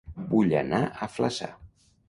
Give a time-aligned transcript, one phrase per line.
[0.29, 1.53] Vull anar a Flaçà